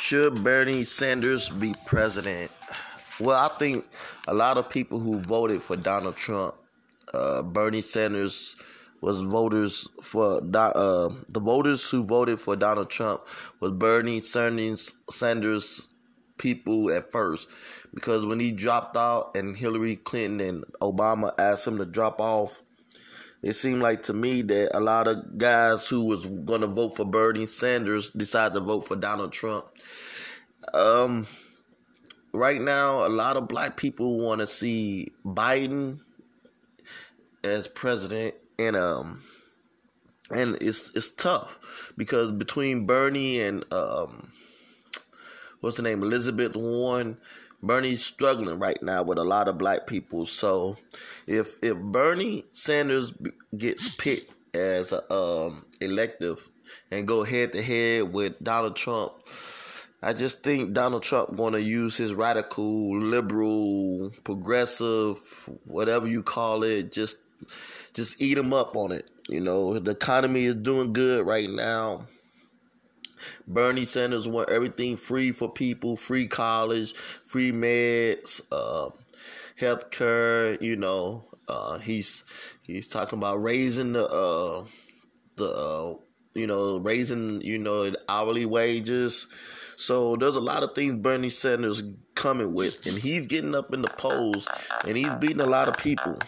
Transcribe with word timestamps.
Should 0.00 0.42
Bernie 0.42 0.84
Sanders 0.84 1.50
be 1.50 1.74
president? 1.84 2.50
Well, 3.20 3.38
I 3.38 3.48
think 3.58 3.84
a 4.26 4.32
lot 4.32 4.56
of 4.56 4.70
people 4.70 4.98
who 4.98 5.20
voted 5.20 5.60
for 5.60 5.76
Donald 5.76 6.16
Trump, 6.16 6.54
uh, 7.12 7.42
Bernie 7.42 7.82
Sanders 7.82 8.56
was 9.02 9.20
voters 9.20 9.86
for 10.02 10.38
uh, 10.38 11.10
the 11.28 11.40
voters 11.40 11.88
who 11.90 12.02
voted 12.02 12.40
for 12.40 12.56
Donald 12.56 12.88
Trump 12.88 13.26
was 13.60 13.72
Bernie 13.72 14.22
Sanders 14.22 14.94
Sanders 15.10 15.86
people 16.38 16.90
at 16.90 17.12
first 17.12 17.50
because 17.92 18.24
when 18.24 18.40
he 18.40 18.52
dropped 18.52 18.96
out 18.96 19.36
and 19.36 19.54
Hillary 19.54 19.96
Clinton 19.96 20.40
and 20.40 20.64
Obama 20.80 21.30
asked 21.38 21.66
him 21.66 21.76
to 21.76 21.84
drop 21.84 22.22
off 22.22 22.62
it 23.42 23.52
seemed 23.52 23.82
like 23.82 24.02
to 24.04 24.12
me 24.12 24.42
that 24.42 24.76
a 24.76 24.80
lot 24.80 25.08
of 25.08 25.38
guys 25.38 25.86
who 25.86 26.04
was 26.04 26.26
going 26.26 26.60
to 26.60 26.66
vote 26.66 26.96
for 26.96 27.04
Bernie 27.04 27.46
Sanders 27.46 28.10
decided 28.10 28.54
to 28.54 28.60
vote 28.60 28.86
for 28.86 28.96
Donald 28.96 29.32
Trump. 29.32 29.66
Um, 30.74 31.26
right 32.32 32.60
now, 32.60 33.06
a 33.06 33.08
lot 33.08 33.36
of 33.36 33.48
black 33.48 33.76
people 33.76 34.18
want 34.18 34.40
to 34.42 34.46
see 34.46 35.12
Biden 35.24 36.00
as 37.42 37.66
president, 37.66 38.34
and 38.58 38.76
um, 38.76 39.22
and 40.30 40.58
it's 40.60 40.90
it's 40.94 41.10
tough 41.10 41.58
because 41.96 42.32
between 42.32 42.86
Bernie 42.86 43.40
and 43.40 43.64
um, 43.72 44.30
what's 45.60 45.76
the 45.76 45.82
name, 45.82 46.02
Elizabeth 46.02 46.56
Warren 46.56 47.16
Bernie's 47.62 48.04
struggling 48.04 48.58
right 48.58 48.82
now 48.82 49.02
with 49.02 49.18
a 49.18 49.24
lot 49.24 49.48
of 49.48 49.58
black 49.58 49.86
people. 49.86 50.24
So 50.24 50.76
if 51.26 51.56
if 51.62 51.76
Bernie 51.76 52.44
Sanders 52.52 53.12
gets 53.56 53.88
picked 53.96 54.34
as 54.54 54.92
a 54.92 55.12
um, 55.12 55.66
elective 55.80 56.48
and 56.90 57.06
go 57.06 57.22
head 57.22 57.52
to 57.52 57.62
head 57.62 58.12
with 58.12 58.42
Donald 58.42 58.76
Trump, 58.76 59.12
I 60.02 60.14
just 60.14 60.42
think 60.42 60.72
Donald 60.72 61.02
Trump 61.02 61.36
going 61.36 61.52
to 61.52 61.62
use 61.62 61.96
his 61.96 62.14
radical, 62.14 62.98
liberal, 62.98 64.10
progressive, 64.24 65.18
whatever 65.64 66.06
you 66.06 66.22
call 66.22 66.62
it, 66.62 66.92
just 66.92 67.18
just 67.92 68.22
eat 68.22 68.38
him 68.38 68.54
up 68.54 68.74
on 68.74 68.92
it. 68.92 69.10
You 69.28 69.40
know, 69.40 69.78
the 69.78 69.90
economy 69.90 70.46
is 70.46 70.54
doing 70.54 70.94
good 70.94 71.26
right 71.26 71.50
now. 71.50 72.06
Bernie 73.46 73.84
Sanders 73.84 74.28
want 74.28 74.50
everything 74.50 74.96
free 74.96 75.32
for 75.32 75.50
people, 75.50 75.96
free 75.96 76.26
college, 76.26 76.94
free 77.26 77.52
meds, 77.52 78.40
uh, 78.52 78.90
health 79.56 79.90
care. 79.90 80.62
You 80.62 80.76
know, 80.76 81.24
uh, 81.48 81.78
he's 81.78 82.24
he's 82.62 82.88
talking 82.88 83.18
about 83.18 83.42
raising 83.42 83.92
the 83.92 84.06
uh, 84.06 84.64
the 85.36 85.46
uh, 85.46 85.94
you 86.34 86.46
know 86.46 86.78
raising 86.78 87.40
you 87.42 87.58
know 87.58 87.92
hourly 88.08 88.46
wages. 88.46 89.26
So 89.76 90.14
there's 90.16 90.36
a 90.36 90.40
lot 90.40 90.62
of 90.62 90.74
things 90.74 90.96
Bernie 90.96 91.30
Sanders 91.30 91.82
coming 92.14 92.52
with, 92.52 92.86
and 92.86 92.98
he's 92.98 93.26
getting 93.26 93.54
up 93.54 93.72
in 93.72 93.80
the 93.80 93.88
polls, 93.96 94.46
and 94.86 94.96
he's 94.96 95.12
beating 95.14 95.40
a 95.40 95.46
lot 95.46 95.68
of 95.68 95.78
people. 95.78 96.18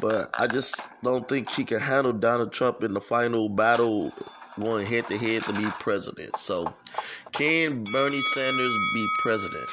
But 0.00 0.34
I 0.38 0.46
just 0.46 0.80
don't 1.02 1.28
think 1.28 1.50
he 1.50 1.64
can 1.64 1.80
handle 1.80 2.12
Donald 2.12 2.52
Trump 2.52 2.82
in 2.82 2.94
the 2.94 3.00
final 3.00 3.48
battle 3.48 4.12
going 4.58 4.86
head 4.86 5.08
to 5.08 5.18
head 5.18 5.42
to 5.44 5.52
be 5.52 5.66
president. 5.78 6.36
So, 6.36 6.72
can 7.32 7.84
Bernie 7.92 8.20
Sanders 8.34 8.72
be 8.94 9.06
president? 9.18 9.68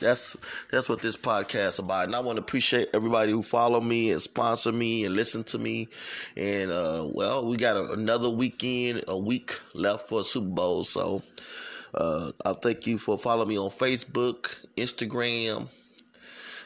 That's 0.00 0.36
that's 0.70 0.88
what 0.88 1.02
this 1.02 1.16
podcast 1.16 1.68
is 1.68 1.78
about. 1.80 2.06
And 2.06 2.14
I 2.14 2.20
want 2.20 2.36
to 2.36 2.42
appreciate 2.42 2.88
everybody 2.94 3.32
who 3.32 3.42
follow 3.42 3.80
me 3.80 4.12
and 4.12 4.22
sponsor 4.22 4.72
me 4.72 5.04
and 5.04 5.14
listen 5.14 5.44
to 5.44 5.58
me. 5.58 5.88
And 6.36 6.70
uh, 6.70 7.08
well, 7.10 7.46
we 7.46 7.56
got 7.56 7.76
a, 7.76 7.92
another 7.92 8.30
weekend, 8.30 9.04
a 9.08 9.18
week 9.18 9.58
left 9.74 10.08
for 10.08 10.22
Super 10.22 10.48
Bowl. 10.48 10.84
So 10.84 11.22
uh, 11.94 12.30
I 12.44 12.52
thank 12.52 12.86
you 12.86 12.98
for 12.98 13.18
following 13.18 13.48
me 13.48 13.58
on 13.58 13.70
Facebook, 13.70 14.56
Instagram, 14.76 15.68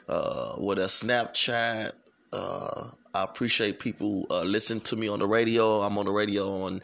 uh, 0.08 0.54
with 0.58 0.78
a 0.78 0.82
Snapchat. 0.82 1.92
Uh, 2.32 2.88
I 3.14 3.24
appreciate 3.24 3.78
people 3.78 4.26
uh, 4.30 4.42
listening 4.42 4.80
to 4.82 4.96
me 4.96 5.08
on 5.08 5.18
the 5.18 5.28
radio. 5.28 5.82
I'm 5.82 5.98
on 5.98 6.06
the 6.06 6.12
radio 6.12 6.62
on 6.62 6.82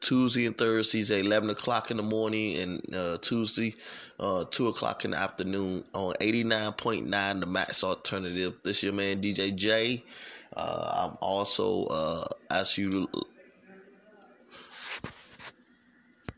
Tuesday 0.00 0.46
and 0.46 0.56
Thursdays 0.56 1.10
at 1.10 1.20
11 1.20 1.50
o'clock 1.50 1.90
in 1.90 1.96
the 1.96 2.02
morning 2.02 2.56
and 2.56 2.94
uh, 2.94 3.18
Tuesday, 3.18 3.74
uh, 4.20 4.44
2 4.44 4.68
o'clock 4.68 5.04
in 5.04 5.12
the 5.12 5.16
afternoon 5.18 5.84
on 5.94 6.14
89.9 6.14 7.40
The 7.40 7.46
Max 7.46 7.82
Alternative. 7.84 8.54
This 8.62 8.82
your 8.82 8.92
man 8.92 9.20
DJ 9.20 9.54
J. 9.54 10.04
am 10.56 10.62
uh, 10.62 11.14
also, 11.20 11.84
uh, 11.86 12.24
as 12.50 12.78
you 12.78 13.08